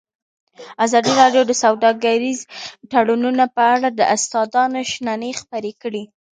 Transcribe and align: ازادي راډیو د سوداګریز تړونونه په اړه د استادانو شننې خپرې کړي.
ازادي 0.85 1.13
راډیو 1.21 1.43
د 1.47 1.51
سوداګریز 1.63 2.39
تړونونه 2.91 3.43
په 3.55 3.63
اړه 3.75 3.89
د 3.99 4.01
استادانو 4.15 4.79
شننې 4.91 5.31
خپرې 5.41 5.71
کړي. 5.81 6.03